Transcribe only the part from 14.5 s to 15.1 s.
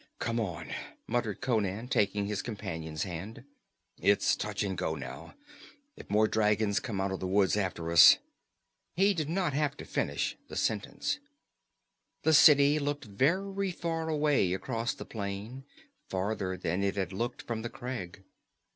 across the